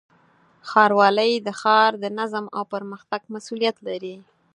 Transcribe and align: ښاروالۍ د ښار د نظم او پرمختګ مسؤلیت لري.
ښاروالۍ 0.69 1.33
د 1.41 1.49
ښار 1.61 1.91
د 2.03 2.05
نظم 2.19 2.45
او 2.57 2.63
پرمختګ 2.73 3.21
مسؤلیت 3.35 3.77
لري. 3.87 4.15